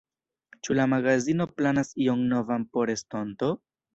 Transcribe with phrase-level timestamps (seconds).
[0.67, 3.53] Ĉu la magazino planas ion novan por estonto?